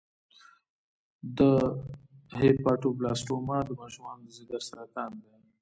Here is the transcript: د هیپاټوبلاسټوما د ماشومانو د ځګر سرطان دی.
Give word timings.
د 1.37 1.39
هیپاټوبلاسټوما 2.39 3.57
د 3.65 3.69
ماشومانو 3.81 4.21
د 4.25 4.29
ځګر 4.37 4.61
سرطان 4.69 5.11
دی. 5.21 5.31